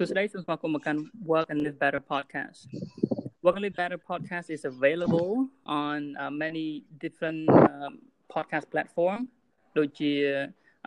[0.00, 1.00] សួស្តីសូមស្វាគមន៍មកកាន់
[1.30, 2.60] Work and Live Better podcast
[3.44, 5.32] Work and Live Better podcast is available
[5.84, 6.66] on uh, many
[7.02, 7.92] different um,
[8.34, 9.18] podcast platform
[9.76, 10.12] ដូចជា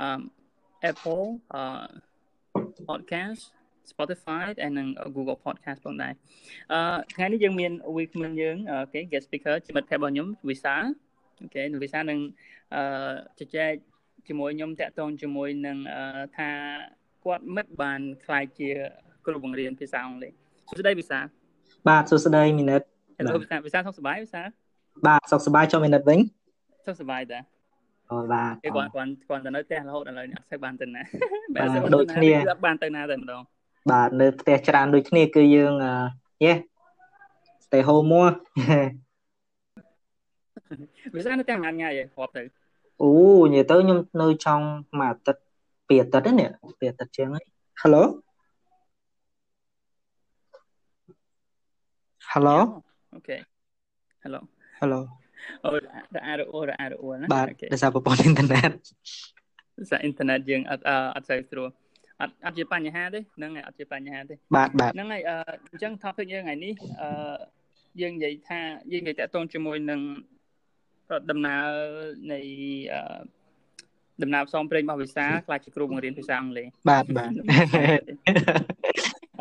[0.06, 0.20] um,
[0.92, 1.26] Apple
[1.60, 1.88] uh,
[2.90, 3.42] podcast
[3.92, 6.14] Spotify ហើយនិង Google podcast ផងដែរ
[6.72, 10.76] អឺថ្ងៃនេះយើងមាន week មិនយើងអូខេ guest speaker ជាមិត្តភក្តិរបស់ខ្ញុំវិសា
[11.42, 12.20] អូខេវិសានឹង
[12.76, 13.74] អឺជជែក
[14.28, 15.78] ជាមួយខ្ញុំតាក់ទងជាមួយនឹង
[16.38, 16.52] ថា
[17.26, 18.70] គាត់មិនបានខ្លាយជា
[19.26, 20.32] គ្រូបង្រៀនភាសាអង់គ្លេស
[20.70, 21.20] សួស្តីវិសា
[21.88, 22.82] បាទសួស្តីមីនិត
[23.18, 24.42] Hello វិសាវិសាសុខសប្បាយវិសា
[25.08, 26.20] បាទសុខសប្បាយចូលមីនិតវិញ
[26.86, 27.40] សុខសប្បាយតា
[28.12, 31.02] អូបាទគេគាត់គាត់គាត់ទៅនៅផ្ទះរហូតឥឡូវនេះអត់ស្ូវបានទៅណា
[31.56, 33.42] បាទដូចគ្នាអត់បានទៅណាតែម្ដង
[33.92, 35.74] បាទនៅផ្ទះច្រើនដូចគ្នាគឺយើង
[36.46, 36.54] យេ
[37.66, 38.32] stay home more
[41.16, 42.44] វាសានៅទាំងងាយងាយរាប់ទៅ
[43.04, 43.12] អូ
[43.54, 44.66] និយាយទៅខ្ញុំនៅចង់
[45.00, 45.42] មួយអាទិត្យ
[45.92, 47.46] ពីរអាទិត្យនេះពីរអាទិត្យជាងហើយ
[47.82, 48.04] Hello
[52.32, 52.58] Hello
[53.14, 53.38] អូខេ
[54.24, 54.40] Hello
[54.80, 55.00] Hello
[55.66, 55.86] អូរ
[56.28, 58.72] អារអូរអារអូណាបាទដោយសារប្រព័ន្ធអ៊ីនធឺណិត
[59.80, 60.84] ដោយសារអ៊ីនធឺណិតយើងអត់
[61.16, 61.70] អត់សូវស្រួល
[62.22, 67.36] អត់អត់ជាបញ្ហាទេហ្នឹងហើយអត់ជាបញ្ហាទេបាទបាទហ្នឹងហើយអញ្ចឹង topic យើងថ្ងៃនេះអឺ
[68.02, 68.60] យើងនិយាយថា
[68.92, 70.02] យើងនិយាយតាក់ទងជាមួយនឹង
[71.30, 71.68] ដំណើរ
[72.32, 72.40] នៃ
[72.94, 73.02] អឺ
[74.24, 77.32] ដំណើរផ្សំព្រេងរបស់វិសាខ្លាចជាគ្រូបង្រៀនភាសាអង់គ្លេសបាទបាទ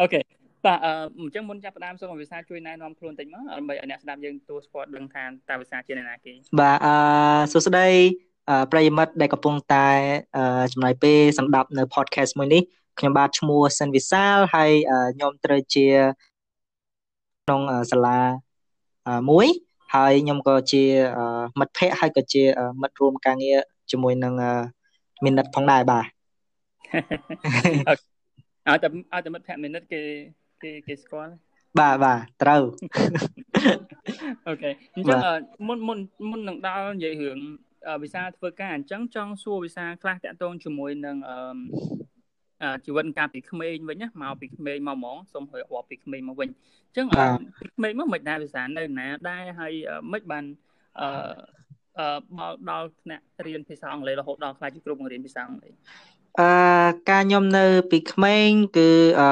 [0.01, 0.21] អូខេ
[0.67, 6.95] បាទអឺអញ្ចឹងមុនចាប់ផ្ដើមសូមវិសាជួយណែនាំខ្លួនតិចមកដើម្បីឲ្យអ្នកស្ដាប់យើងទូស្គាល់ដឹងថាតើវិសាជាអ្នកណាគេបាទអឺ
[7.53, 7.89] សួស្ដី
[8.73, 9.89] ប្រិយមិត្តដែលកំពុងតែ
[10.73, 12.63] ចំណាយពេលសម្ដាប់នៅ podcast មួយនេះ
[12.99, 14.71] ខ្ញុំបាទឈ្មោះសិនវិសាលហើយ
[15.17, 15.87] ខ្ញុំត្រូវជា
[17.45, 18.19] ក្នុងសាលា
[19.31, 19.47] មួយ
[19.95, 20.85] ហើយខ្ញុំក៏ជា
[21.59, 22.43] មិត្តភ័ក្តិហើយក៏ជា
[22.83, 23.59] មិត្តរួមការងារ
[23.93, 24.35] ជាមួយនឹង
[25.25, 26.07] មីនិតផងដែរបាទ
[28.69, 30.03] ឲ្យតែឲ្យតែមិត្តភ័ក្តិមីនិតគេ
[30.63, 31.35] គេគេស្គាល់
[31.79, 32.63] បាទបាទត្រូវ
[34.49, 35.19] អូខេអញ្ចឹង
[35.67, 35.99] មុនមុន
[36.31, 37.39] មុននឹងដល់និយាយរឿង
[38.03, 46.49] វិសាធ្វើការអញ្ចឹងចង់សួរវិសាខ្លះតាក់ទងជាមួយនឹងអឺជីវិតកាលពីក្មេងវិញណាមកពីក្មេងមកហ្មងសូមហៅរាប់ពីក្មេងមកវិញ
[46.87, 47.19] អញ្ចឹងពី
[47.77, 49.73] ក្មេងមកមិនដែរវិសានៅណាដែរហើយ
[50.13, 50.45] មិនបាន
[51.01, 51.60] អឺអឺ
[52.39, 55.73] មកដល់ថ្នាក់រៀនភាសាអង់គ្លេសរហូតដល់ខ្លាចជាគ្រូបង្រៀនភាសាអង់គ្លេស
[56.41, 56.51] អឺ
[57.11, 58.91] ការខ្ញុំនៅពីក្មេងគឺ
[59.21, 59.29] អឺ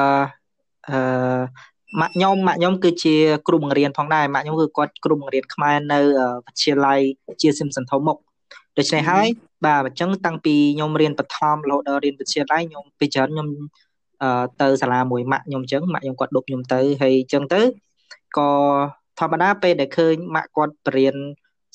[0.89, 0.99] អឺ
[2.01, 3.17] ម៉ាក់ខ្ញុំម៉ាក់ខ្ញុំគឺជា
[3.49, 6.01] គ្រូបង្រៀនផងដែរម៉ាក់ខ្ញុំគឺគាត់គ្រូបង្រៀនខ្មែរនៅ
[6.47, 7.01] វិទ្យាល័យ
[7.41, 8.19] ជាស៊ីមសន្ធមុខ
[8.79, 9.27] ដូច្នេះហើយ
[9.67, 13.49] បាទអញ្ចឹងតាំងពីខ្ញុំរៀនបឋមរហូតដល់រៀនវិទ្យាល័យខ្ញុំពីច្រើនខ្ញុំ
[14.23, 17.61] អឺទៅសាលាមួយម៉ាក់ខ្ញុំអញ្ចឹងម៉ាក់ខ្ញុំគាត់ដប់ខ្ញុំទៅហើយអញ្ចឹងទៅ
[18.39, 18.51] ក៏
[19.19, 21.17] ធម្មតាពេលដែលឃើញម៉ាក់គាត់បរៀន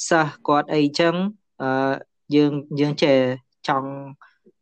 [0.10, 1.16] សិស្សគាត់អីអញ្ចឹង
[1.62, 1.94] អឺ
[2.36, 3.18] យើងយើងចេះ
[3.68, 3.90] ចង់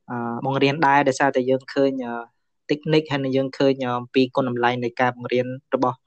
[0.10, 1.92] អឺបង្រៀនដែរដោយសារតែយើងឃើញ
[2.70, 5.98] technique ហើយយើងឃើញអំពីគុណតម្លៃនៃការបង្រៀនរបស់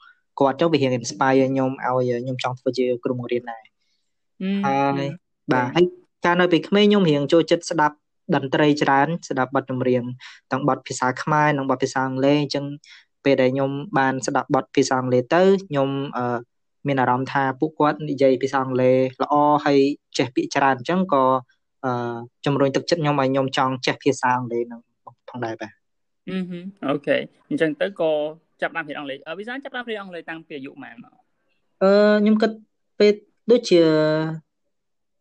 [0.41, 3.65] គាត់ចុះវារៀង inspire ខ្ញុំឲ្យខ្ញុំចង់ធ្វើជាគ្រូបង្រៀនដែរ
[4.67, 5.11] ហើយ
[5.53, 5.85] បាទហើយ
[6.25, 7.97] កាលនៅពេលក្មេងខ្ញុំរៀងចូលចិត្តស្ដាប់
[8.35, 10.03] តន្ត្រីច្រើនស្ដាប់បទចម្រៀង
[10.53, 12.65] ទាំងបទភាសាខ្មែរនិងបទភាសាអង់គ្លេសអញ្ចឹង
[13.25, 16.39] ពេលដែលខ្ញុំបានស្ដាប់បទភាសាអង់គ្លេសទៅខ្ញុំអឺ
[16.87, 19.35] មានអារម្មណ៍ថាពួកគាត់និយាយភាសាអង់គ្លេសល្អ
[19.65, 19.79] ហើយ
[20.19, 21.25] ចេះពាក្យច្រើនអញ្ចឹងក៏
[21.85, 22.15] អឺ
[22.47, 24.81] ជំរុញទឹកចិត្តខ្ញុំឲ្យខ្ញុំចង់ចេះភាសាអង់គ្លេសនឹង
[25.31, 25.73] ផងដែរបាទ
[26.29, 26.39] អឺ
[26.89, 27.17] អូខេ
[27.49, 28.11] អញ្ចឹងទៅក៏
[28.63, 31.15] ចាប់ដើមរៀនអង់គ្លេសវីសាចាប់ដើមរៀនអង់គ្លេសតាំងពីអាយុប៉ុន្មានមក
[31.83, 31.91] អឺ
[32.23, 32.51] ខ្ញុំគិត
[32.99, 33.15] ពេល
[33.51, 33.81] ដូចជា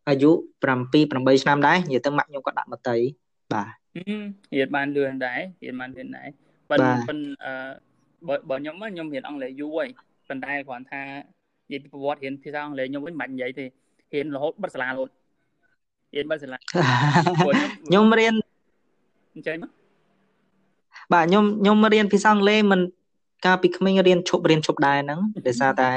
[0.08, 0.30] អាយុ
[0.62, 2.96] 7 8ឆ្នាំដែរនិយាយទៅម៉ាក់ខ្ញុំក៏ដាក់មតី
[3.52, 3.68] បាទ
[4.54, 6.28] រៀនបានលឿនដែររៀនបានលឿនដែរ
[6.70, 7.52] ប៉ុន្តែប៉ុន្តែអឺ
[8.28, 9.88] បើបើខ្ញុំខ្ញុំរៀនអង់គ្លេសយូរហើយ
[10.28, 11.02] ប៉ុន្តែគ្រាន់ថា
[11.70, 13.64] និយាយពីប្រវត្តិរៀនភាសាអង់គ្លេសខ្ញុំវិញមិនបាច់និយាយទេ
[14.14, 15.08] រៀនរហូតបិទសាលារហូត
[16.14, 18.34] រៀនបិទសាលាខ្ញុំរៀន
[19.34, 19.70] អញ្ចឹងមក
[21.12, 22.80] បាទខ្ញុំខ្ញុំរៀនភាសាអង់គ្លេសមិន
[23.46, 25.90] កាលពីក្មេងរៀនឈប់រៀនឈប់ដែរហ្នឹងដោយសារតែ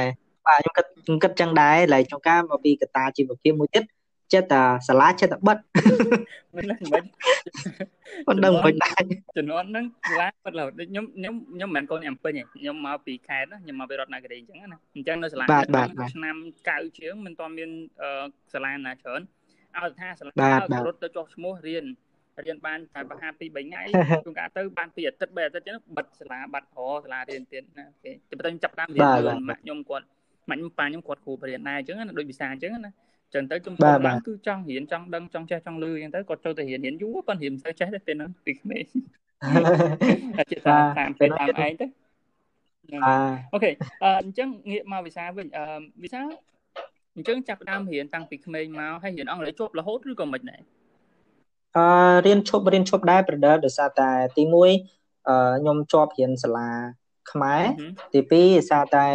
[0.48, 3.84] បាទខ្ញុំគិតខ្ញុំគិតចឹងដែរឡើយក្នុងការមកពីកតាជីវភាពមួយទៀត
[4.34, 5.58] ចិត្តតែសាលាចិត្តតែបិទ
[6.56, 7.04] មិនមិន
[8.28, 9.02] មិនដឹងមិនដែរ
[9.38, 15.46] ជំនាន់ហ្នឹងសាលាបិទរហូតដូចខ្ញុំខ្ញុំខ្ញុំមិនមែនកូនអំពេញទេខ្ញុំមកពីខេត្តខ្ញុំមកពីរតនគិរីអញ្ចឹងណាអញ្ចឹងនៅសាលា
[16.14, 16.36] ឆ្នាំ
[16.68, 17.70] 9ជាងមិនទាន់មាន
[18.54, 19.22] សាលាណាច្រើន
[19.76, 20.32] ឲ្យថាសាលា
[20.88, 21.86] រត់ទៅចុះឈ្មោះរៀន
[22.46, 23.82] រៀនបានតែប្រហែល2 3ថ្ងៃ
[24.26, 30.06] ជួនកាលទៅបាន2អាទិត្យ3អាទិត្យចឹងបិទសាលាបាត់រសាលារៀនទៀតណាអូខេតែបន្តចាប់តាមរៀនលឿនម៉ាក់ខ្ញុំគាត់
[30.50, 32.92] ម៉ាក់ខ្ញុំប៉ាខ្ញុំគាត់គ្រូបរៀនដែរអញ្ចឹងណាដូចវិសាអញ្ចឹងណា
[33.34, 38.84] ចឹងទៅខ្ញុំគាត់ឡើងគឺចង់រៀនចង់ដឹងចង់ចេះចង់លឺអញ្ចឹងទៅគាត់ចូលទៅរៀនរៀនយូរប៉ុន្តែរៀនមិនសូវចេះទេពេលហ្នឹងពីក្មេង
[40.38, 41.88] តែជាតាមពេលតាមឯងទៅ
[43.54, 43.72] អូខេ
[44.24, 45.64] អញ្ចឹងងាកមកវិសាវិញអឺ
[46.04, 46.20] វិសា
[47.16, 50.62] អញ្ចឹងចាប់ដើមរៀនតាំងពីក្មេងមកហើយរៀនអង់គ្លេសជាប់រហូតឬក៏មិនដែរ
[51.78, 51.88] អឺ
[52.26, 54.54] រៀនឈប់រៀនឈប់ដែរ brother ដោយសារតែទី1
[55.60, 56.70] ខ្ញុំជាប់រៀនសាលា
[57.32, 57.64] ខ្មែរ
[58.14, 59.06] ទី2សារតែ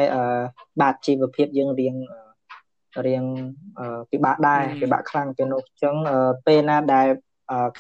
[0.81, 1.95] បាទជីវភាពយើងរៀង
[3.07, 3.25] រៀង
[4.11, 5.95] ពិបាកដែរពិបាកខ្លាំងទៅនោះអញ្ចឹង
[6.47, 7.07] ពេលណាដែល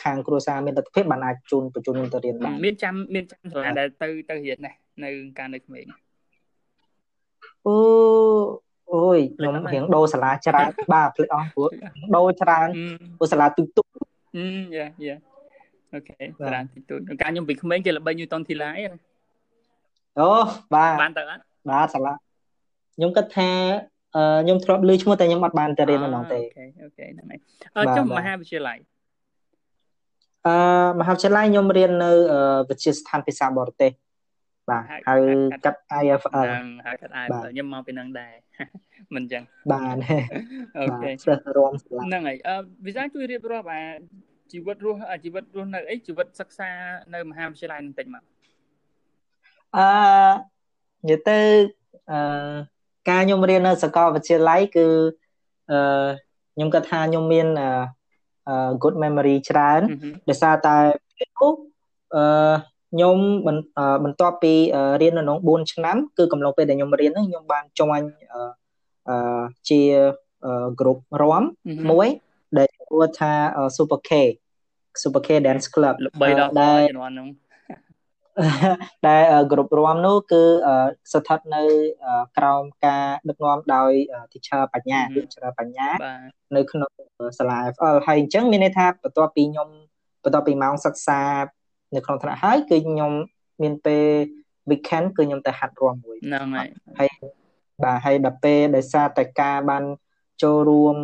[0.02, 4.72] ខាងគ្រួសារមានលទ្ធភាពបានអាចជូនបញ្ជូនខ្ញុំទៅរៀនបានមានចាំមានចាំសាលាដែលទៅទៅរៀនណា
[5.04, 5.84] នៅកាលនៅក្មេង
[7.66, 7.76] អូ
[8.94, 11.70] អូយខ្ញុំរៀងដូរសាលាច្រើនបាទភ្លេចអស់ព្រោះ
[12.16, 12.68] ដូរច្រើន
[13.18, 13.86] ព្រោះសាលាទុកទុក
[14.36, 18.84] អឺ yeah yeah okay សាលាតូចតូចកាលខ្ញុំពីក្មេងគេល្បី Newton ធីឡាអី
[20.20, 20.30] អូ
[20.74, 22.12] បាទបានទៅអត់បាទសាលា
[22.94, 23.50] ខ្ញុំគិតថា
[24.14, 27.26] ខ្ញុំធ្លាប់ឮឈ្មោះតែខ្ញុំអត់បានទៅរៀននៅនោះទេ okay okay ហ្នឹង
[27.76, 28.78] ហើយចុះមហាវិទ្យាល័យ
[30.46, 30.56] អឺ
[31.00, 32.10] មហាវិទ្យាល័យខ្ញុំរៀននៅ
[32.68, 33.90] វិទ្យាស្ថានភាសាបរទេស
[34.70, 35.14] បាទហៅ
[35.64, 38.34] កាត់ IFL ហ្នឹងហៅកាត់ IFL ខ្ញុំមកពីនឹងដែរ
[39.14, 39.42] មិនអញ្ចឹង
[39.72, 39.96] បាទ
[40.78, 42.56] អូខេសិស្សរំស្លាហ្នឹងហើយអឺ
[42.86, 43.82] វិសាជួយរៀបរាប់អា
[44.52, 46.70] ជីវិតរស់ជីវិតរស់នៅអីជីវិតសិក្សា
[47.14, 48.22] នៅមហាវិទ្យាល័យបន្តិចមក
[49.76, 49.86] អឺ
[51.08, 51.38] និយាយទៅ
[52.10, 52.18] អឺ
[53.08, 54.86] ការខ្ញុំរៀននៅសាកលវិទ្យាល័យគឺ
[55.70, 56.06] អឺ
[56.54, 57.46] ខ្ញុំគិតថាខ្ញុំមាន
[58.48, 59.80] អឺ good memory ច្រើន
[60.28, 60.76] ដោយសារតែ
[61.16, 61.52] ពេលនោះ
[62.14, 62.52] អឺ
[62.92, 63.16] ខ្ញុំ
[64.04, 64.54] បន្ទាប់ពី
[65.02, 68.02] រៀននៅក្នុង4ឆ្នាំគឺកំឡុងពេលដែលខ្ញុំរៀនហ្នឹងខ្ញុំបានចុញ
[69.08, 69.80] អឺជា
[70.80, 71.42] group រំ
[71.90, 72.08] មួយ
[72.58, 73.32] ដែលឈ្មោះថា
[73.76, 74.10] Super K
[75.02, 76.50] Super K Dance Club ល្បីដល់
[76.90, 77.28] ជំនាន់ហ្នឹង
[79.06, 80.42] ដែលក្រុមរំនោះគឺ
[81.12, 81.62] ស្ថិតនៅ
[82.38, 83.92] ក្រោមការដឹកនាំដោយ
[84.32, 85.88] teacher បញ្ញា teacher បញ្ញា
[86.56, 86.90] នៅក្នុង
[87.38, 89.68] សាលា FL ហើយអញ្ចឹងមានន័យថាបន្ទាប់ពីខ្ញុំ
[90.24, 91.22] បន្ទាប់ពីម៉ោងសិក្សា
[91.94, 93.12] នៅក្នុងថ្នាក់ហើយគឺខ្ញុំ
[93.62, 94.06] មានពេល
[94.70, 96.68] weekend គឺខ្ញុំទៅហាត់រាំមួយហ្នឹងហើយ
[96.98, 97.10] ហើយ
[97.82, 99.84] បាទហើយដល់ពេលដោយសារតែការបាន
[100.42, 100.96] ចូលរួម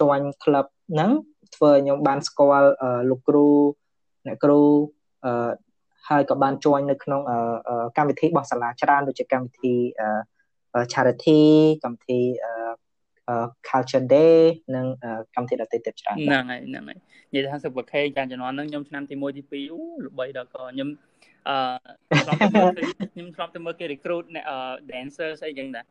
[0.00, 1.10] ជួញក្លឹបហ្នឹង
[1.54, 2.68] ធ្វើឲ្យខ្ញុំបានស្គាល់
[3.10, 3.48] លោកគ្រូ
[4.26, 4.60] អ្នកគ្រូ
[6.08, 7.20] ហើយក៏បានជួយនៅក្នុង
[7.96, 9.74] កម្មវិធីរបស់សាលាច្រើនដូចជាកម្មវិធី
[10.92, 11.42] charity
[11.84, 12.20] កម្មវិធី
[13.68, 14.38] culture day
[14.74, 14.86] និង
[15.34, 16.98] កម្មវិធីដទៃទៀតច្រើនហ្នឹងហើយហ្នឹងហើយ
[17.32, 20.88] និយាយថាសុបខេចាជំនាន់ហ្នឹងខ្ញុំឆ្នាំទី1ទី2អូល្បីដល់ក៏ខ្ញុំ
[21.48, 21.56] អឺ
[23.12, 24.24] ខ្ញុំធ្លាប់ទៅមើលគេ recruit
[24.90, 25.84] dancer ស្អីចឹងដែរ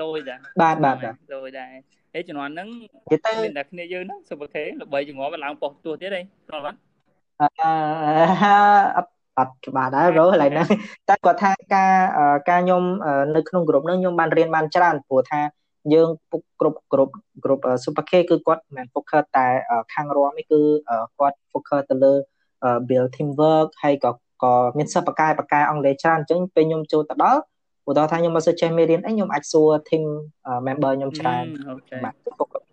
[0.00, 0.96] លយដែរបាទបាទ
[1.34, 1.72] លយដែរ
[2.14, 2.68] អេជំនាន់ហ្នឹង
[3.10, 3.20] មាន
[3.58, 6.78] តែគ្នាយើងហ្នឹងសុបខេល្បីជាងប់ឡើងប៉ុស្តិ៍ទួទៀតឯងស្គាល់បាត់
[7.40, 7.48] អឺ
[8.96, 9.10] អត់
[9.66, 10.68] ច្បាស់ដែរប្រូកន្លែងហ្នឹង
[11.08, 11.92] តែគាត់ថាការ
[12.50, 12.82] ការខ្ញុំ
[13.36, 15.40] នៅក្នុងក្រុមហ្នឹងខ្ញុំបានរៀនបានច្រើនព្រោះថា
[15.94, 17.12] យើងពុកគ្រប់គ្រប់
[17.44, 19.46] គ្រប់ Super K គឺគាត់មិន focus តែ
[19.94, 20.60] ខាងរំនេះគឺ
[21.18, 22.12] គាត់ focus ទៅលើ
[22.88, 24.10] build team work ហើយក៏
[24.42, 27.40] ក៏មានសិស្សបកកែបកកែអង់គ្លេសច្រើនអញ្ចឹងពេលខ្ញុំចូលទៅដល់
[27.88, 30.04] ឧទាហរណ៍ថាខ្ញុំមិនសូវចេះមេរៀនអីខ្ញុំអាចសួរ team
[30.66, 31.44] member ខ្ញុំច្រើន
[32.04, 32.14] បាទ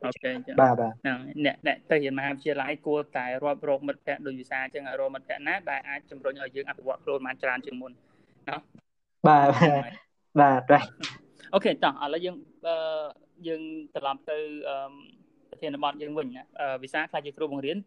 [0.05, 0.31] អូខេ
[0.61, 8.57] បាទបាទហ្នឹងអ្នកអ្នកទៅរៀនមហាវិទ្យាល័យគួរតែរាប់រកមិត្តភ័ក្តិដូចវិសាអញ្ចឹងរកមិត្តភ័ក្តិណាដែលអាចជំរុញឲ្យយើងអភិវឌ្ឍខ្លួនបានច្រើនជាងមុនណា
[9.27, 9.47] បាទ
[10.39, 10.83] បាទបាទ
[11.53, 12.35] អូខេតោះឥឡូវយើង
[12.67, 12.75] អឺ
[13.47, 13.61] យើង
[13.95, 14.37] ត្រឡប់ទៅ
[14.69, 14.93] អឺ
[15.49, 16.43] ប្រធានបទយើងវិញណា
[16.83, 17.77] វិសាខ្លះជាគ្រូបង្រៀន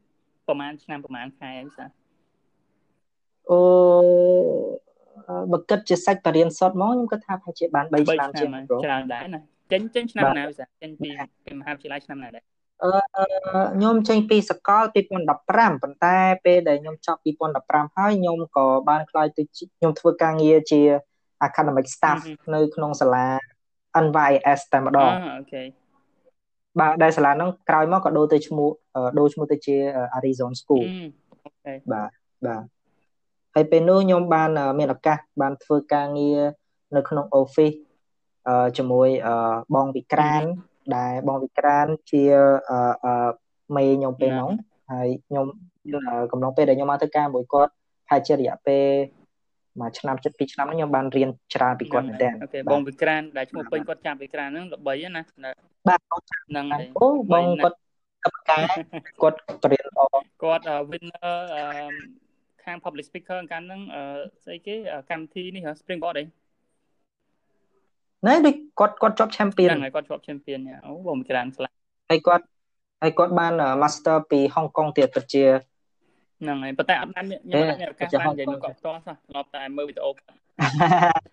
[0.46, 1.84] ប្រហែលឆ្នាំប្រហែលខែវិសា
[3.50, 3.60] អូ
[5.52, 8.50] បើគិតជាសាច់បរៀនសតមកខ្ញុំគិតថាប្រហែលជាបាន3ឆ្នាំជាង
[8.84, 9.40] ច្រើនដែរណា
[9.72, 11.10] ចេញចេញឆ្នាំណាវិសាចេញពី
[11.46, 12.42] ពីមហាវិទ្យាល័យឆ្នាំណាដែរ
[12.82, 12.90] អឺ
[13.74, 14.84] ខ្ញុំចេញពីសកល
[15.32, 17.20] 2015ប៉ុន្តែពេលដែលខ្ញុំចប់
[17.58, 19.42] 2015ហើយខ្ញុំក៏បានខ្លាយទៅ
[19.78, 20.80] ខ្ញុំធ្វើការងារជា
[21.46, 22.18] academic staff
[22.54, 23.26] នៅក្នុងសាលា
[24.04, 25.62] NYS តែម្ដងអូខេ
[26.80, 28.68] បាទដែលសាលាហ្នឹងក្រោយមកក៏ដូរទៅឈ្មោះ
[29.18, 29.76] ដូរឈ្មោះទៅជា
[30.18, 30.84] Arizona School
[31.44, 32.10] okay បាទ
[32.46, 32.62] បាទ
[33.58, 36.40] ហើយពេលនោះខ្ញុំបានមានឱកាសបានធ្វើការងារ
[36.96, 37.76] នៅក្នុង office
[38.78, 39.08] ជាមួយ
[39.74, 40.42] បងវិក្រាន
[40.96, 42.24] ដែលបងវិក្រានជា
[43.76, 44.50] មេខ្ញុំពេលហ្នឹង
[44.92, 45.46] ហើយខ្ញុំ
[46.32, 47.72] កំឡុងពេលដែលខ្ញុំមកធ្វើការមួយគាត់
[48.10, 48.86] ហើយជារយៈពេល
[49.80, 55.22] មួយឆ្នាំចិត្ត2ឆ្នាំខ្ញុំបានរៀនច្រើនពីគាត់មែនតើ okay បងវិក្រានដែលឈ្មោះពេញគាត់ចាប់វិក្រានហ្នឹងល្បីណា
[55.88, 56.00] បាទ
[56.48, 57.76] ហ្នឹងហើយអូបងគាត់
[58.24, 58.64] កម្មការ
[59.22, 60.00] គាត់បរៀនល្អ
[60.42, 61.36] គាត់ winner
[62.68, 63.80] ខាង public speaker កាលហ្នឹង
[64.44, 64.74] ស្អីគេ
[65.10, 66.24] កម្មវិធីនេះ Springboard អី
[68.26, 71.74] ណែដូចគាត់គាត់ជាប់ champion ហ្នឹងហើយគាត់ជាប់ champion អូបងច្រើនខ្លាំង
[72.10, 72.44] ហើយគាត់
[73.02, 75.44] ហើយគាត់បាន master ពីហុងកុងទៀតពិតជា
[76.42, 80.10] ហ្នឹងហើយប៉ុន្តែអត់បានខ្ញុំអត់មានឱកាសបាននិយាយនឹងគាត់ផ្ទាល់សោះធ្លាប់តែមើលវីដេអូ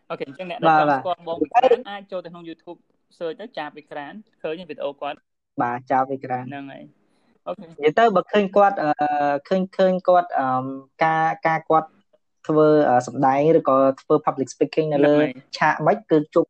[0.10, 2.80] okay អញ្ចឹងអ្នកដែលចង់ស្គាល់បងវិក្រានអាចចូលទៅក្នុង YouTube
[3.18, 4.14] search ទៅចាប់វិក្រាន
[4.44, 5.18] ឃើញវីដេអូគាត់
[5.62, 7.05] បាទចាប់វិក្រានហ្នឹងហើយ okay
[7.48, 8.76] និយាយទៅបើឃើញគាត់
[9.50, 10.30] ឃើញឃើញគាត់
[11.04, 11.90] ការការគាត់
[12.48, 12.68] ធ្វើ
[13.08, 15.16] សម្ដែងឬក៏ធ្វើ public speaking នៅលើ
[15.58, 16.46] ឆាកមិនគឺជួប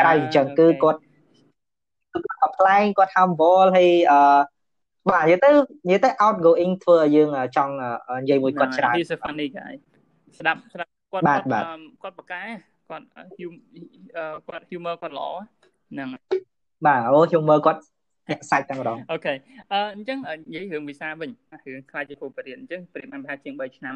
[0.00, 1.00] ក្រៅអញ្ចឹងគឺគាត់
[2.12, 4.20] គាត់ប្លែកគាត់ humble ហើយអឺ
[5.08, 5.50] បាទនិយាយទៅ
[5.86, 7.74] និយាយទៅ outgoing ធ្វើឲ្យយើងចង់
[8.22, 9.72] និយាយមួយគាត់ច្រើន He's a funny guy
[10.38, 11.44] ស្ដាប់ស្ដាប់គាត់គាត់
[12.02, 12.42] គាត់បកកែ
[12.90, 13.04] គាត់
[14.48, 15.28] គាត់ humor គាត់ល្អ
[15.92, 16.08] ហ្នឹង
[16.86, 17.80] បាទអូ humor គាត់
[18.50, 19.34] សាច់តែម្ដងអូខេ
[19.72, 21.30] អឺអញ្ចឹងនិយាយរឿងវិសាវិញ
[21.74, 23.92] រឿងខ្លាចជាគ្រូបរិញ្ញាអញ្ចឹងប្រៀបបានប្រហែលជាង3ឆ្នាំ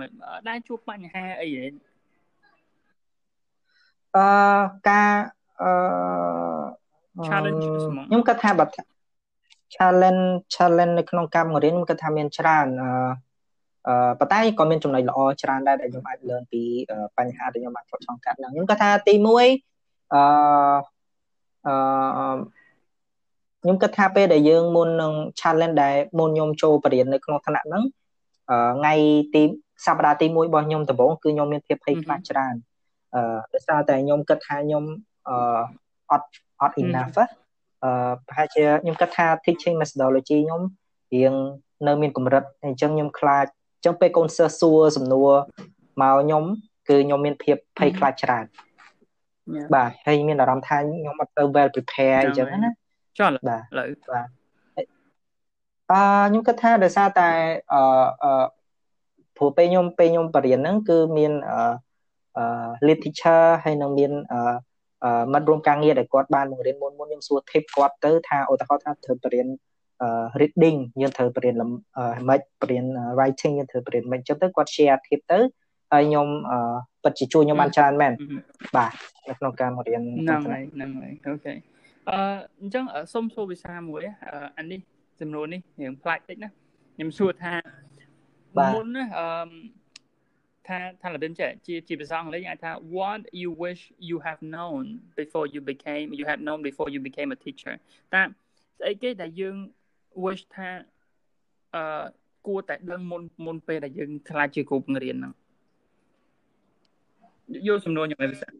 [0.49, 1.67] ដែរជួបបញ្ហាអីហ៎
[4.17, 4.27] អឺ
[4.89, 5.13] ការ
[5.63, 5.73] អឺ
[7.29, 7.65] challenge
[8.09, 8.65] ខ្ញុំគិតថាបើ
[9.75, 10.25] challenge
[10.55, 12.91] challenge នៅក្នុងការបង្រៀនខ្ញុំគិតថាមានច្រើនអឺ
[13.89, 16.63] អឺប៉ុន្តែក៏មានចំណុចល្អច្រើនដែរដែលខ្ញុំអាច learn ពី
[17.19, 19.43] បញ្ហាដែលខ្ញុំបានធ្លាប់ឆ្លងកាត់ហ្នឹងខ្ញុំគាត់ថាទី1អឺ
[21.67, 22.37] អឺ
[23.65, 27.85] ខ្ញុំគិតថាពេលដែលយើងមុននឹង challenge ដែលមុនខ្ញុំចូលបរិញ្ញានៅក្នុងថ្នាក់ហ្នឹង
[28.51, 28.95] អឺថ្ងៃ
[29.35, 29.43] ទី
[29.87, 32.55] សប្តាហ៍ទី1របស់ខ្ញុំដំបូងគឺខ្ញុំមានភាពភ័យខ្លាចច្រើន
[33.15, 34.85] អឺដោយសារតែខ្ញុំគិតថាខ្ញុំ
[35.29, 35.37] អឺ
[36.11, 36.29] អត់
[36.61, 37.17] អត់ enough
[37.85, 37.91] អឺ
[38.27, 40.63] ប្រហែលជាខ្ញុំគិតថា teaching methodology ខ្ញុំ
[41.15, 41.35] រៀង
[41.87, 45.31] នៅមានកម្រិតអញ្ចឹងខ្ញុំខ្លាចអញ្ចឹងពេលកូនសិស្សសួរសំណួរ
[46.01, 46.45] មកខ្ញុំ
[46.89, 48.45] គឺខ្ញុំមានភាពភ័យខ្លាចច្រើន
[49.75, 52.73] បាទហើយមានអារម្មណ៍ថាខ្ញុំអត់ទៅ well prepare អញ្ចឹងណា
[53.19, 54.29] ចុះបាទឥឡូវបាទ
[55.91, 57.29] អឺខ្ញុំគិតថាដោយសារតែ
[57.73, 57.81] អឺ
[58.25, 58.45] អឺ
[59.37, 61.59] ព្រោះពេលខ្ញុំពេលខ្ញុំបរៀនហ្នឹងគឺមានអឺ
[62.37, 62.45] អឺ
[62.87, 64.41] lead teacher ហើយនឹងមានអឺ
[65.33, 69.49] មិត្តរួមការងារដែលគាត់បានបង្រៀនមុនមុនខ្ញុំសួរ tip គាត់ទៅថាឧទាហរណ៍ថាត្រូវបរៀន
[70.41, 72.85] reading យើងត្រូវបរៀនមិនបរៀន
[73.17, 75.39] writing យើងត្រូវបរៀនមិនអញ្ចឹងទៅគាត់ share tip ទៅ
[75.93, 76.27] ហើយខ្ញុំ
[77.03, 78.13] ពិតជាជួយខ្ញុំបានច្រើនមែន
[78.77, 78.93] បាទ
[79.29, 81.74] នៅក្នុងការបង្រៀនហ្នឹងហើយហ្នឹងហើយអូខេ
[82.11, 82.19] អឺ
[82.61, 82.85] អញ្ចឹង
[83.15, 84.03] សុំសួរវិសាមួយ
[84.59, 84.81] អានេះ
[85.21, 86.49] ចំនួននេះរៀងផ្លាច់តិចណា
[86.95, 87.55] ខ្ញុំសួរថា
[88.75, 89.27] មុនណាអឺ
[90.69, 94.83] ថាថាលបិនចេះជាជាភាសាអង់គ្លេសអាចថា what you wish you have known
[95.21, 97.75] before you became you had known before you became a teacher
[98.15, 99.57] តាស្អីគេដែលយើង
[100.25, 100.71] wish ថា
[101.75, 102.05] អឺ
[102.47, 105.33] គួរតែដឹងមុនមុនពេលដែលយើងខ្លាចជាគ្រូបង្រៀនហ្នឹង
[107.67, 108.55] យល់សំណួរខ្ញុំឯងភាសាអឺ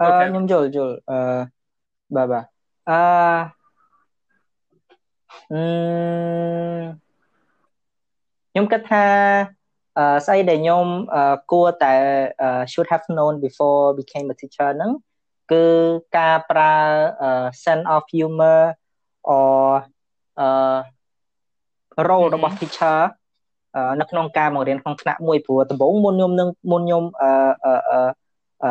[0.00, 1.18] អឺខ្ញុំយល់យល់អឺ
[2.14, 2.44] បាទបាទ
[2.88, 3.00] អឺ
[5.52, 5.62] អឺ
[8.50, 9.04] ខ្ញុំគិតថា
[9.98, 10.86] អឺស្អីដែលខ្ញុំ
[11.50, 11.94] គួរតែ
[12.70, 14.92] should have known before became a teacher ហ្នឹង
[15.52, 15.64] គឺ
[16.18, 16.74] ការប្រើ
[17.64, 18.60] sense of humor
[19.36, 19.66] or
[20.40, 20.48] អឺ
[22.08, 22.98] role របស់ teacher
[24.00, 27.30] នៅក្នុងការបង្រៀនក្នុងថ្នាក់មួយព្រោះដំបូងមុនខ្ញុំនឹងមុនខ្ញុំអឺ
[27.64, 27.74] អឺ
[28.64, 28.66] អ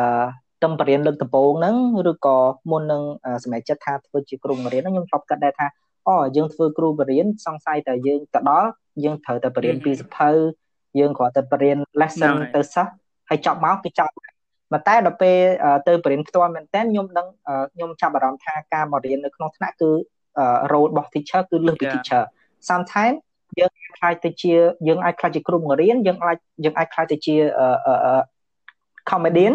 [0.64, 1.76] ទំបរៀនលើកដំបូងហ្នឹង
[2.10, 2.36] ឬក៏
[2.70, 3.02] មុននឹង
[3.42, 5.66] សម្រេចចិត្តថាធ្វើជាគ្រូបង្រៀនហ្នឹងខ្ញុំធ្លាប់គិតដែរថា
[6.08, 8.68] អូយើងធ្វើគ្រូបង្រៀនសង្ស័យតែយើងទៅដល់
[9.04, 10.30] យើងត្រូវតែបរៀនពីសភៅ
[10.98, 12.92] យើងគ្រាន់តែបរៀន lesson ទៅសិស្ស
[13.28, 14.12] ហើយចប់មកគឺចប់
[14.72, 15.38] ប៉ុន្តែដល់ពេល
[15.88, 17.26] ទៅបរៀនផ្ទាល់មែនតើខ្ញុំដឹង
[17.74, 19.90] ខ្ញុំចាប់អារម្មណ៍ថាការបរៀននៅក្នុងថ្នាក់គឺ
[20.72, 22.22] role របស់ teacher គឺលើសពី teacher
[22.70, 23.16] sometimes
[23.58, 24.52] យើងអាចខ្លាចទៅជា
[24.88, 27.36] យើងអាចខ្លាចជាគ្រូបង្រៀនយើងអាចយើងអាចខ្លាចទៅជា
[29.10, 29.54] comedian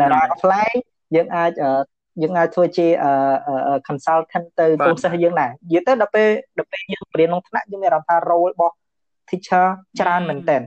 [0.00, 0.68] ដែល apply
[1.14, 1.50] យើងអាច
[2.22, 2.86] យើងអាចធ្វើជា
[3.88, 8.74] consultant ទៅកូនសិស្សយើងដែរនិយាយទៅដល់ពេលដល់ពេលយើងបរៀនក្នុងថ្នាក់យើងមានអារម្មណ៍ថា role របស់
[9.28, 9.66] teacher
[10.00, 10.58] ច្រើនមែនតើ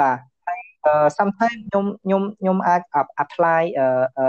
[0.00, 0.60] បាទហើយ
[1.18, 2.82] sometimes ខ្ញុំខ្ញុំខ្ញុំអាច
[3.24, 3.62] apply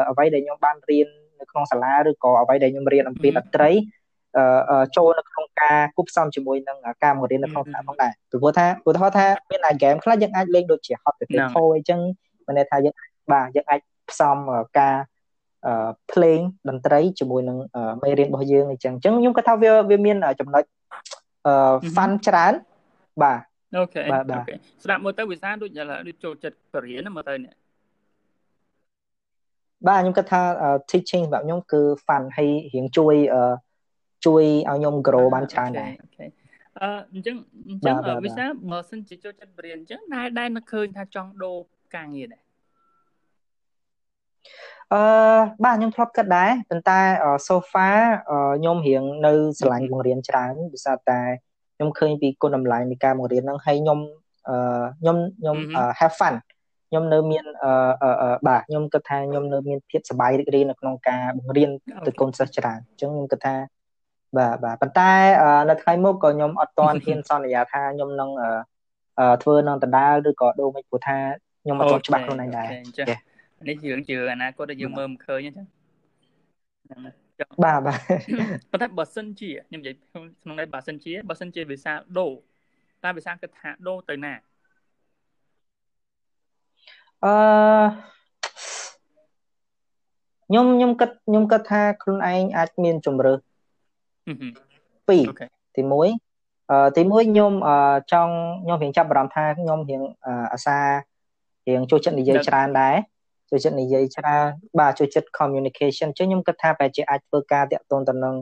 [0.10, 1.08] អ្វីដែលខ្ញុំបានរៀន
[1.40, 3.72] នៅក្នុងសាលាឬក៏អ្វីដែលខ្ញុំរៀនអំពីតន្ត្រី
[4.98, 12.00] ចូលនៅក្នុងការគប់ផ្សំជាមួយនឹងការបង្រៀននៅក្នុងថ្នាក់ផងដែរព្រោះថាឧទាហរណ៍ថាមានអា game ខ្លះយើងអាចលេងដូចជា hot potato អីចឹង
[12.50, 12.96] មានន័យថាយើង
[13.32, 13.80] បាទយើងអាច
[14.10, 14.38] ផ្សំ
[14.80, 14.96] ការ
[16.12, 16.40] ភ្លេង
[16.70, 17.58] តន្ត្រីជាមួយនឹង
[18.04, 20.64] មេរៀនរបស់យើងអញ្ចឹងអញ្ចឹងខ្ញុំគាត់ថាវាវាមានចំណុច
[21.48, 21.54] អឺ
[21.96, 22.54] fun ច្រើន
[23.24, 23.40] បាទ
[23.76, 24.54] okay okay
[24.84, 25.72] ស្ដាប់មើលទៅវិសាដូច
[26.08, 27.54] ដូចចូលចិត្តបង្រៀនមើលទៅនេះ
[29.88, 30.42] បាទខ្ញុំគិតថា
[30.92, 33.16] teaching សម្រាប់ខ្ញុំគឺ fun ហើយរៀងជួយ
[34.26, 37.36] ជួយឲ្យខ្ញុំ grow បានច្រើនដែរ okayអឺអញ្ចឹង
[37.70, 41.58] អញ្ចឹងវិសាបើសិនជាចូលចិត្តបរិញ្ញាអញ្ចឹងដែរដែរនឹកឃើញថាចង់ដូរ
[41.96, 42.42] ការងារដែរ
[44.94, 45.02] អឺ
[45.64, 47.00] បាទខ្ញុំធ្លាប់គិតដែរប៉ុន្តែ
[47.48, 48.00] so far
[48.60, 51.20] ខ្ញុំរៀងនៅស្រឡាញ់បង្រៀនច្រើនដោយសារតែ
[51.76, 54.00] ខ្ញុំឃើញពីគុណតម្លៃនៃការបង្រៀនហ្នឹងហើយខ្ញុំ
[54.50, 55.58] អឺខ្ញុំខ្ញុំ
[56.00, 56.36] have fun
[56.90, 61.70] ខ្ញុំនៅមានអឺបាទខ្ញុំគិតថាខ្ញុំនៅមានភាពសប្បាយរីករាយនៅក្នុងការបង្រៀន
[62.08, 63.56] ទៅកូនសិស្សច្រើនអញ្ចឹងខ្ញុំគិតថា
[64.38, 65.12] បាទបាទប៉ុន្តែ
[65.70, 68.30] នៅថ្ងៃមុខក៏ខ្ញុំអត់ទាន់ហ៊ានសន្យាថាខ្ញុំនឹង
[69.44, 71.20] ធ្វើនឹងដដាលឬក៏ដូរមិនព្រោះថា
[71.64, 72.68] ខ្ញុំអត់ទាន់ច្បាស់ខ្លួនឯងដែរ
[73.68, 75.68] នេះរឿងជឿអនាគតដែលយើងមើលមិនឃើញអញ្ចឹង
[77.64, 78.00] បាទបាទ
[78.72, 79.96] ប៉ុន្តែបើសិនជាខ្ញុំនិយាយ
[80.44, 82.32] ក្នុងន័យបើសិនជាបើសិនជាវិសាដូរ
[83.04, 84.34] តើវិសាគិតថាដូរទៅណា
[87.26, 87.34] អឺ
[90.48, 93.34] ខ្ញុំខ្ញុំគិតខ្ញុំគិតថាខ្លួនឯងអាចមានជំរឿ
[95.10, 95.24] ពីរ
[95.76, 97.52] ទី1អឺទី1ខ្ញុំ
[98.12, 100.02] ចង់ខ្ញុំរៀងចាប់អារម្មណ៍ថាខ្ញុំរៀង
[100.54, 100.78] អាសា
[101.70, 102.96] រៀងចូលចិត្តនិយាយច្រើនដែរ
[103.50, 104.46] ចូលចិត្តនិយាយច្រើន
[104.80, 108.36] បាទចូលចិត្ត communication អញ្ចឹងខ្ញុំគិតថាប្រហែលជាអាចធ្វើការតាក់ទងទៅនឹង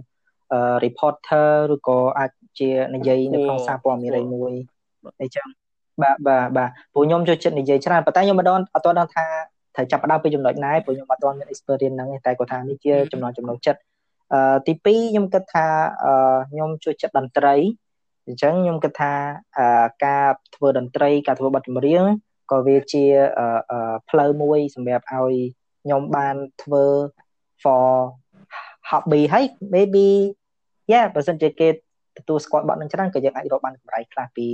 [0.84, 4.51] reporter ឬក៏អាចជានិយាយនៅក្នុងសារព័ត៌មានមួយ
[5.22, 5.48] អីចឹង
[6.01, 9.25] បាទបាទបាទព្រោះខ្ញុំចូលចិត្តនិយាយច្រើនប៉ុន្តែខ្ញុំមិនដឹងអត់ទាន់ដឹងថា
[9.75, 13.79] ត្រូវចាប់ផ្ដើមពីចំណុចណាព្រោះខ្ញុំអត់ទាន់មាន experience ហ្នឹងទេតែគាត់ថានេះជាចំណុចចំណុចចិត្ត
[14.34, 15.67] អឺទី2ខ្ញុំគិតថា
[16.03, 17.55] អឺខ្ញុំចូលចិត្តតន្ត្រី
[18.25, 19.13] អញ្ចឹងខ្ញុំគិតថា
[20.05, 22.03] ការធ្វើតន្ត្រីការធ្វើបទចម្រៀង
[22.51, 23.06] ក៏វាជា
[24.10, 25.36] ផ្លូវមួយសម្រាប់ឲ្យ
[25.84, 26.86] ខ្ញុំបានធ្វើ
[27.63, 27.86] for
[28.89, 30.08] hobby ហើយ maybe
[30.92, 31.74] yeah បើសិនជាគេទ
[32.27, 34.48] ទួលស្គាល់បទនឹងច្រើនក៏យើងអាចរកបានកម្រៃខ្លះពី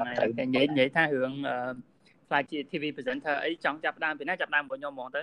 [0.00, 1.32] តន្ត្រីនិយាយនិយាយថារឿង
[2.28, 5.22] ខ្លាចជា TV presenter អីចង់ចាប់ដើមពីណាចាប់ដើមរបស់ខ្ញុំហ្មងទៅ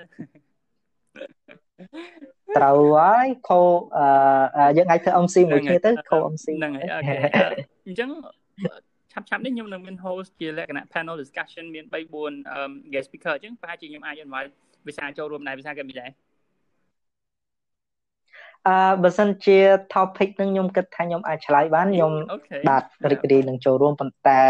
[2.57, 3.59] ត្រូវហើយខូ
[3.97, 7.15] អឺយើងអាចធ្វើ MC មួយគ្នាទៅខូ MC ហ្នឹងហើយអូខេ
[7.85, 8.09] អញ្ចឹង
[8.63, 8.86] ឆា
[9.21, 11.95] ប់ឆាប់នេះខ្ញុំនឹងមាន host ជាលក្ខណៈ panel discussion មាន3
[12.43, 14.51] 4 guest speaker អញ្ចឹងប្រហែលជាខ្ញុំអាច invite
[14.87, 16.11] វិសាចូលរួមដែរវិសាក៏មានដែរ
[18.67, 19.57] អឺបើសិនជា
[19.93, 22.13] topic នឹងខ្ញុំគិតថាខ្ញុំអាចឆ្លើយបានខ្ញុំ
[22.69, 24.41] បាទរីករាយនឹងចូលរួមប៉ុន្តែ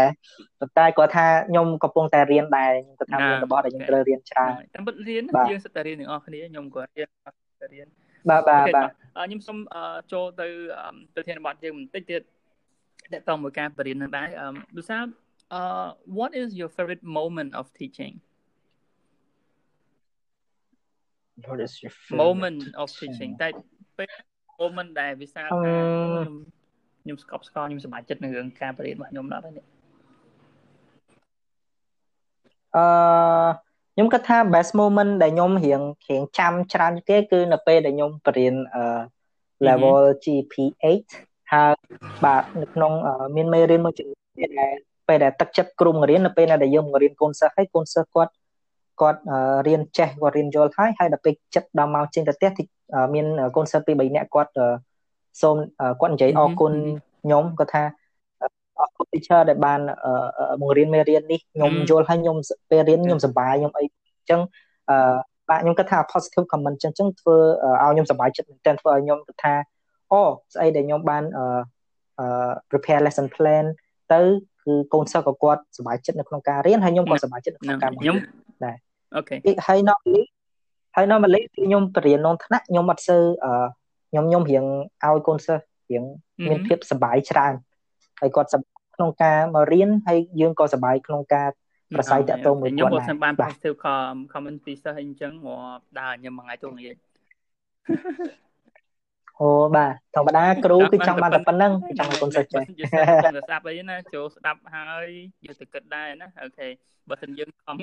[0.60, 7.08] ប៉ុន្តែគាត់ថាខ្ញុំកំពុងតែរៀនដែរខ្ញុំគិតថាមានរបស់ដែលខ្ញុំត្រូវរៀនច្រើនតែពិតរៀនយើងសិតតែរៀនទាំងអស់គ្នាខ្ញុំក៏រៀន
[7.74, 7.86] រៀន
[8.30, 8.88] បាទបាទបាទ
[9.26, 9.58] ខ្ញុំសូម
[10.12, 10.46] ចូលទៅ
[11.16, 12.22] ទៅធានបទយើងបន្តិចទៀត
[13.12, 14.28] តកតមួយការបរៀននឹងដែរ
[14.76, 14.98] ដូចថា
[15.58, 15.88] uh
[16.18, 18.14] what is your favorite moment of teaching
[21.48, 23.48] what is your favorite moment of teaching តែ
[23.98, 24.08] ពេល
[24.60, 26.34] moment ដែលវិសាលថាខ្ញុំ
[27.02, 29.66] ខ្ញុំស្កប់ស្កល់ខ្ញុំសប្បាយចិត្តនឹងរឿងការបរៀនរបស់ខ្ញុំដល់ហើយនេះ
[32.76, 32.84] អឺ
[33.94, 38.84] ខ្ញុំគិតថា best moment ដែលខ្ញុំរៀងរៀងចាំច្រើនគេគឺនៅពេលដែលខ្ញុំបរៀនអឺ
[39.66, 41.74] level GP8 ហើយ
[42.24, 42.92] បាទនៅក្នុង
[43.36, 44.74] មានមេរៀនមួយចំនួនដែល
[45.08, 48.32] ពេលដែលទឹកចិត្តគ្រូបង្រៀននៅពេលដែលយើងបង្រៀនកូនសិស្សហើយកូនសិស្សគាត់
[49.00, 49.20] គាត់
[49.66, 52.50] រៀនចេះគាត់រៀនយល់ហើយហើយដល់ពេលចិត្តដល់មកចេញទៅផ្ទះ
[53.14, 54.52] មានកូនសិស្សពី3នាក់គាត់
[55.42, 55.56] សូម
[56.00, 56.72] គាត់និយាយអរគុណ
[57.22, 57.82] ខ្ញុំគាត់ថា
[58.78, 59.80] អរគុណ teacher ដែលបាន
[60.60, 62.36] បង្រៀនមេរៀននេះខ្ញុំយល់ហើយខ្ញុំ
[62.70, 64.40] ពេលរៀនខ្ញុំសប្បាយខ្ញុំអីអញ្ចឹង
[64.90, 64.96] អឺ
[65.48, 67.36] បាទខ្ញុំគិតថា positive comment អញ្ចឹងធ្វើ
[67.82, 69.54] ឲ្យខ្ញុំសប្បាយចិត្តមែនទែនធ្វើឲ្យខ្ញុំគិតថា
[70.12, 70.22] អូ
[70.54, 73.64] ស្អីដែលខ្ញុំបានអឺ prepare lesson plan
[74.12, 74.20] ទៅ
[74.64, 78.16] គឺកូនសិស្សក៏គាត់សប្បាយចិត្តនៅក្នុងការរៀនហើយខ្ញុំក៏សប្បាយចិត្តនៅក្នុងការបង្រៀន
[78.64, 78.76] ដែរ
[79.16, 80.22] អូខេហើយ normally
[80.96, 83.52] ហើយ normally ខ្ញុំបរៀនក្នុងថ្នាក់ខ្ញុំអត់សូវអឺ
[84.10, 84.64] ខ្ញុំខ្ញុំរៀង
[85.04, 86.04] ឲ្យកូនសិស្សរៀង
[86.48, 87.54] មានភាពសប្បាយច្រើន
[88.20, 91.48] ហើយគាត់សប្បាយក្នុងការមករៀនហើយយើងក៏សប្បាយក្នុងការ
[91.96, 93.76] ប្រស័យតាក់ទងមួយគាត់ខ្ញុំក៏បាន positive
[94.32, 96.94] comment ពីសិស្សអីអញ្ចឹងមកដើរញ៉ាំមួយថ្ងៃទូងាយ
[99.40, 102.62] អូបាទធម្មតាគ្រូគឺចង់បានតែប៉ុណ្្នឹងចង់ឲ្យកូនសិស្សចេះ
[103.24, 105.08] ចង់តែស្ដាប់អីណាចូលស្ដាប់ហើយ
[105.46, 106.68] យកទៅគិតដែរណាអូខេ
[107.10, 107.76] បើមិនយើងខំ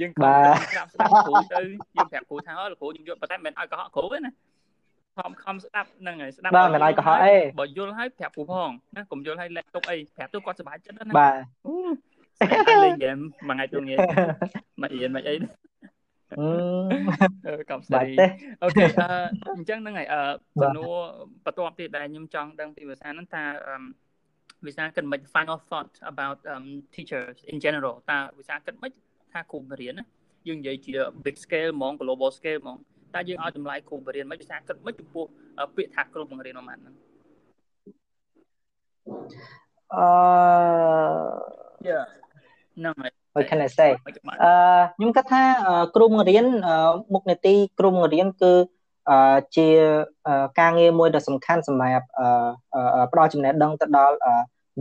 [0.00, 1.60] យើងខំស្ដាប់ស្ដាប់គ្រូទៅ
[1.96, 4.32] យើងប្រាប់គ្រូថាលោកគ្រូយើងយកប៉ុន្តែមិនឲ្យកុហកគ្រូទេណា
[5.18, 11.34] ខំខំស្ដាប់ហ្នឹងហើយស្ដាប់បាទមិនឲ្យកុហកអីបើយល់ហើយប្រាប់គ្រូផងណាកុំយល់ហើយលេខទុកអីប្រាប់ទៅគាត់សុបាយចិត្តណាបាទ
[12.84, 13.98] លេងហ្គេមមួយថ្ងៃទៅងាយ
[14.82, 15.69] មករៀនមកអីអឺ
[17.70, 18.02] កំស្ដី
[18.62, 18.84] អូខេ
[19.56, 20.20] អញ្ចឹងហ្នឹងហើយអឺ
[20.62, 20.94] សំណួរ
[21.44, 23.42] បន្ទាប់ទៀតដែលខ្ញុំចង់ដឹងពីភាសាហ្នឹងថា
[24.66, 28.92] វិសាគិតមិន final thought about um teachers in general តើវិសាគិតមិន
[29.32, 30.04] ថាគ្រូបង្រៀនណា
[30.48, 30.92] យើងនិយាយជា
[31.24, 32.76] big scale ហ្មង global scale ហ្មង
[33.14, 35.24] តើយើងឲ្យតម្លៃគ្រូបង្រៀនមិនវិសាគិតមិនចំពោះ
[35.76, 36.94] ពាក្យថាគ្រូបង្រៀនប្រហែលហ្នឹង
[39.94, 40.06] អឺ
[41.88, 42.04] Yeah
[42.76, 44.52] ហ្នឹងហើយ what can I say អឺ
[44.96, 45.42] ខ្ញុំគិតថា
[45.94, 46.46] គ្រូបង្រៀន
[47.14, 48.52] មុខនេតិគ្រូបង្រៀនគឺ
[49.56, 49.68] ជា
[50.60, 52.06] ការងារមួយដ៏សំខាន់សម្រាប់
[53.12, 54.16] ផ្ដល់ចំណេះដឹងទៅដល់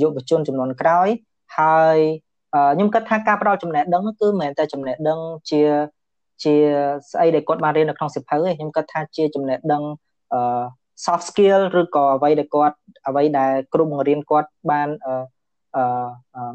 [0.02, 1.08] យុវជនចំនួនក្រោយ
[1.60, 1.98] ហើយ
[2.76, 5.62] ខ្ញុំគិតថាការផ្ដល់ចំណេះដឹងគឺមិនមែនតែចំណេះដឹងជា
[6.44, 6.56] ជា
[7.12, 9.84] ស្អីដែលគាត់បានរៀននៅក្នុងសិភៅទេខ្ញុំគិតថាជាចំណេះដឹង
[10.34, 10.62] អឺ
[11.06, 15.39] soft skill ឬក៏អ្វីដែលគាត់អ្វីដែលគ្រូបង្រៀនគាត់បានអឺអឺ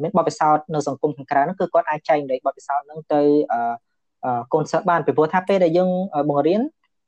[0.03, 3.21] មានបទពិសោធន៍នៅសង្គមខាងក្រៅហ្នឹងគឺគាត់អាចចែករំលែកបទពិសោធន៍ហ្នឹងទៅ
[3.53, 5.91] អឺកូនសិស្សបានពីព្រោះថាពេលដែលយើង
[6.29, 6.61] បង្រៀន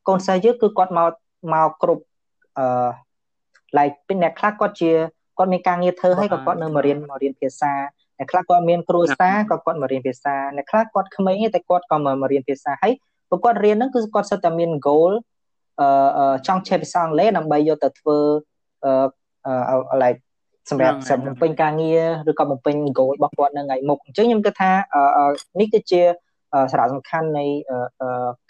[0.08, 1.12] កូនសិស្សយើងគឺគាត់មក
[1.54, 2.02] មកគ្រប់
[2.58, 2.88] អឺ
[3.78, 4.90] like ពេលអ្នកខ្លះគាត់ជា
[5.38, 7.72] គាត់មានការងារធ្វើហើយក៏គាត់នៅមករៀនមករៀនភាសា
[8.18, 12.92] អ្នកខ្លះគាត់មានគ្រូសាក៏គាត់មករៀនភាសាអ្នកខ្លះគាត់ក្មេងតែគាត់ក៏មករៀនភាសាហើយ
[13.28, 15.12] ព្រោះគាត់រៀនហ្នឹងគឺគាត់សិតតែមាន goal
[15.80, 18.18] អឺចង់ចេះភាសាអង់គ្លេសដើម្បីយកទៅធ្វើ
[18.84, 20.20] អឺ like
[20.70, 24.70] សម្រាប់សម្រាប់បំពេញការងារឬក៏បំពេញ goal របស់គាត់នៅថ្ងៃមុខអញ្ចឹងខ្ញុំគិតថា
[25.60, 26.02] នេះគឺជា
[26.72, 27.46] សារៈសំខាន់នៃ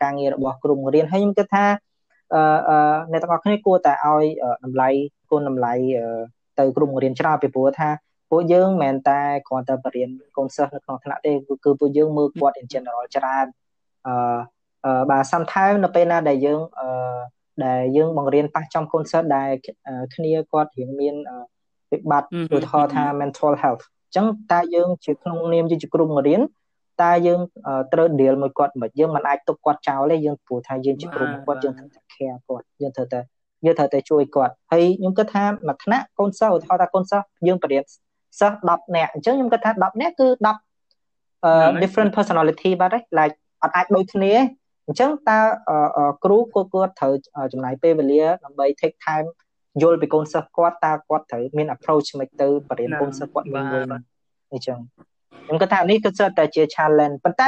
[0.03, 1.67] ការងាររបស់គ្រូបង្រៀនហើយខ្ញុំគិតថា
[3.13, 4.25] អ្នកទាំងអស់គ្នាគួរតែឲ្យ
[4.65, 4.89] តម្លៃ
[5.31, 5.75] គោលតម្លៃ
[6.59, 7.89] ទៅគ្រូបង្រៀនច្រើនពីព្រោះថា
[8.31, 11.33] ពួកយើងមិនមែនតែគ្រាន់តែបរៀនកូនសិស្សនៅក្នុងថ្នាក់ទេ
[11.65, 13.47] គឺពួកយើងមើលគាត់ in general ច្រើន
[14.07, 16.89] អឺបាទ sometimes នៅពេលណាដែលយើងអឺ
[17.65, 19.51] ដែលយើងបង្រៀនប៉ះចំកូនសិស្សដែល
[20.15, 21.17] គ្នាគាត់រៀងមាន
[21.93, 26.41] វិបត្តិឧទាហរណ៍ថា mental health អញ្ចឹងតើយើងជាក្នុងនាមជាគ្រូបង្រៀន
[27.03, 27.41] តើយើង
[27.93, 33.21] ត្រូវ deal មួយគាត់មិនយើងមិនអាចទុកគាត់ចោលទេយើងព្រោះថាយើងជាគ្រូគាត់យើងត្រូវតែ care គាត់យើងត្រូវតែ
[33.65, 37.83] យើងត្រូវតែជួយគាត់ហើយខ្ញុំគិតថាមួយថ្នាក់កូនសិស្សឧទាហរណ៍ថាកូនសិស្សយើងបរៀន
[38.41, 40.29] សិស្ស10នាក់អញ្ចឹងខ្ញុំគិតថា10នាក់គឺ
[41.07, 44.33] 10 different personality បាទ like អត់អាចដូចគ្នា
[44.87, 45.39] អញ្ចឹងតើ
[46.25, 47.13] គ្រូគាត់គាត់ត្រូវ
[47.53, 49.27] ចំណាយពេលវេលាដើម្បី take time
[49.83, 53.83] យល់ពីកូនសិស្សគាត់តើគាត់ត្រូវមាន approach មិនទៅបរៀនកូនសិស្សគាត់មួយមួយ
[54.53, 54.79] អញ្ចឹង
[55.47, 57.47] ខ្ញុំគិតថានេះគឺសិតតែជា challenge ប៉ុន្តែ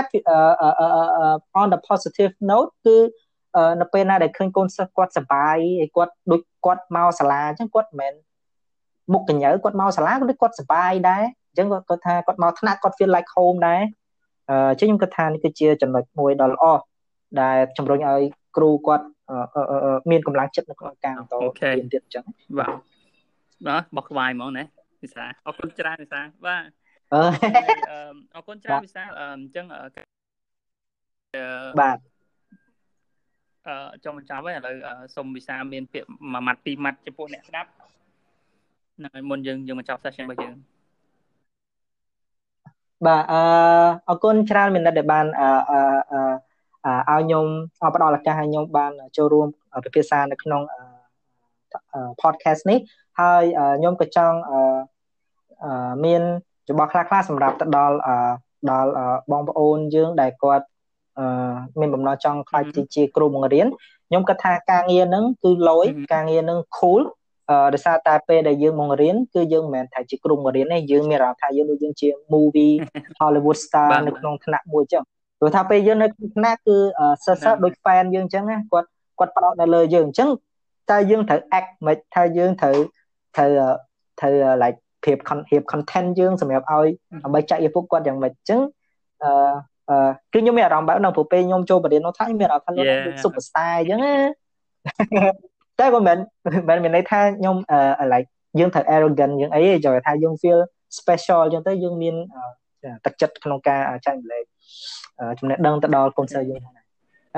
[1.61, 2.97] on the positive note គឺ
[3.81, 8.15] នៅពេលណាដែលឃើញកូនសិស្សគាត់សប្បាយហើយគាត់ដូចគាត់មកសាលាអញ្ចឹងគាត់មិនមែន
[9.13, 13.83] មុខកញ្ញើគាត់មកសាលាគាត់គាត់សប្បាយដែរអញ្ចឹងគាត់គាត់ថាគាត់មកថ្នាក់គាត់ feel like home ដែរ
[14.51, 16.65] អញ្ចឹងខ្ញុំគិតថានេះគឺជាចំណុចមួយដ៏ល្អ
[17.41, 18.23] ដែលជំរុញឲ្យ
[18.57, 19.05] គ្រូគាត់
[20.11, 21.35] មានកម្លាំងចិត្តនៅក្នុងការបន្ត
[21.79, 22.25] រៀនទៀតអញ្ចឹង
[22.59, 22.75] បាទ
[23.67, 24.65] បាទបោះក្បាយហ្មងណា
[25.03, 26.63] វិសាអរគុណច្រើនវិសាបាទ
[28.35, 29.67] អរគុណច្រើនវិសាអញ្ចឹង
[31.81, 31.99] បាទ
[33.67, 34.75] អឺចុងបញ្ចប់ហើយឥឡូវ
[35.17, 37.71] សុំវិសាមានពាក្យមួយម៉ាត់ពីរម៉ាត់ចំពោះអ្នកស្ដាប់
[38.99, 40.57] ហ្នឹងហើយមុនយើងយើងបញ្ចប់ session របស់យើង
[43.07, 43.41] បាទអឺ
[44.09, 46.21] អរគុណច្រើនមែនដែលបានអឺអឺ
[46.87, 47.47] ឲ្យខ្ញុំ
[47.95, 49.47] ផ្ដល់ឱកាសឲ្យខ្ញុំបានចូលរួម
[49.85, 50.63] ពិភាក្សានៅក្នុង
[52.23, 52.79] podcast នេះ
[53.21, 53.43] ហើយ
[53.79, 54.39] ខ្ញុំក៏ចង់
[56.05, 56.23] មាន
[56.69, 57.97] ចំបល់ខ្លះៗសម្រាប់ទៅដល់
[58.71, 58.91] ដល់
[59.33, 60.67] បងប្អូនយើងដែលគាត់
[61.81, 62.65] មានបំណងចង់ខ្លាច
[62.95, 63.67] ជាគ្រូបង្រៀន
[64.09, 67.03] ខ្ញុំគិតថាការងារហ្នឹងគឺលយការងារហ្នឹង cool
[67.51, 72.75] អឺដោយសារតែពេលដែលយើងមករៀនគឺយើងមិនមែនថាជាគ្រូបង្រៀនទេយើងមានអារម្មណ៍ថាយើងដូចយើងជា movie
[73.21, 75.03] Hollywood star នៅក្នុងថ្នាក់មួយចឹង
[75.39, 76.77] ព្រោះថាពេលយើងនៅក្នុងថ្នាក់គឺ
[77.27, 80.31] សិស្សដូច fan យើងចឹងណាគាត់គាត់ផ្ដោតនៅលើយើងអញ្ចឹង
[80.91, 82.77] តើយើងត្រូវ act មិនថាយើងត្រូវ
[83.37, 83.51] ត្រូវ
[84.21, 85.13] ត្រូវ like ភា
[85.61, 86.89] ព content យើងសម្រាប់ឲ្យ
[87.23, 88.61] ដើម្បីចាក់យកពួកគាត់យ៉ាងម៉េចអញ្ចឹង
[89.23, 89.31] អឺ
[89.91, 94.15] អឺគឺខ្ញុំមានអារម្មណ៍បែបហ្នឹងព្រោះពេលខ្ញុំចូលបរិញ្ញាបត្រខ្ញុំមានអារម្មណ៍ថាលោកដូច superstar អញ្ចឹងណា
[95.79, 96.19] តែក៏មិន
[96.69, 100.59] មិនមានន័យថាខ្ញុំអឺ like យើងត្រូវ arrogant យើងអីទេចូលថាយើង feel
[100.99, 102.15] special អញ្ចឹងទៅយើងមាន
[103.05, 104.45] ទឹកចិត្តក្នុងការចែករំលែក
[105.39, 106.75] ចំណេះដឹងទៅដល់កូនសិស្សយើងហ្នឹង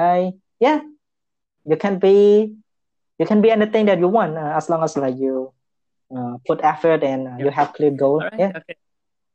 [0.00, 0.20] ហើយ
[0.64, 0.78] yeah
[1.70, 2.16] you can be
[3.20, 5.34] you can be anything that you want uh, as long as like you
[6.16, 8.76] uh, put effort and uh, you have clear goal right, yeah okay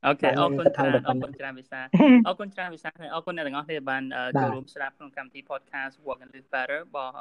[0.05, 1.79] អូខេអរគុណច្រើនអរគុណច្រើនវិសា
[2.27, 4.03] អរគុណច្រើនវិសាអរគុណអ្នកទាំងអស់គ្នាបាន
[4.39, 7.13] ចូលរួមស្ដាប់ក្នុងកម្មវិធី podcast Work and Live Better របស់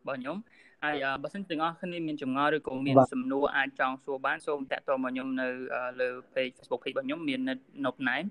[0.00, 0.36] របស់ខ្ញុំ
[0.84, 5.48] ហើយបើសិនទាំងអស់គ្នាមានចម្ងល់ឬក៏មានសំណួរអាចចង់សួរបានសូមតាក់ទងមកខ្ញុំនៅ
[6.00, 8.26] លើ page Facebook page របស់ខ្ញុំមាន net nopname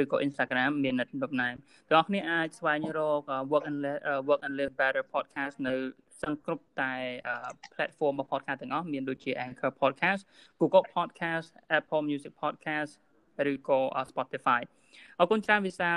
[0.00, 3.78] ឬក៏ Instagram មាន net nopname ទាំងអស់គ្នាអាចស្វែងរក Work and
[4.28, 5.74] Work and Live Better podcast នៅ
[6.22, 6.94] សង្គ្រប់តែ
[7.74, 10.20] platform របស់ podcast ទាំងអស់មានដូចជា Anchor podcast
[10.60, 11.48] Google podcast
[11.78, 12.92] Apple Music podcast
[13.52, 14.60] ឬក៏ Spotify
[15.18, 15.90] អរគុណច្រើនវិសា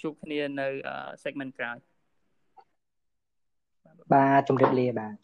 [0.00, 0.68] ជួបគ្នានៅ
[1.24, 1.78] segment ក្រោយ
[4.12, 5.14] បាទជម្រាបលាបាទ